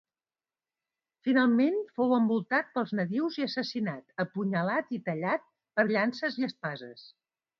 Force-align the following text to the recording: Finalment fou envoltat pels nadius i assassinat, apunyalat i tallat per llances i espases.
Finalment 1.27 1.75
fou 1.99 2.15
envoltat 2.17 2.71
pels 2.77 2.93
nadius 3.01 3.37
i 3.41 3.45
assassinat, 3.49 4.03
apunyalat 4.25 4.89
i 4.99 5.01
tallat 5.09 5.47
per 5.79 5.89
llances 5.91 6.41
i 6.43 6.49
espases. 6.51 7.07